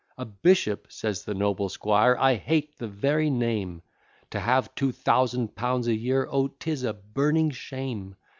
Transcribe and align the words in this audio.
"A 0.17 0.25
bishop," 0.25 0.87
says 0.91 1.25
the 1.25 1.35
noble 1.35 1.69
squire, 1.69 2.17
"I 2.19 2.33
hate 2.33 2.75
the 2.79 2.87
very 2.87 3.29
name, 3.29 3.83
To 4.31 4.39
have 4.39 4.73
two 4.73 4.91
thousand 4.91 5.53
pounds 5.55 5.87
a 5.87 5.93
year 5.93 6.27
O 6.31 6.47
'tis 6.47 6.81
a 6.81 6.93
burning 6.93 7.51
shame! 7.51 8.15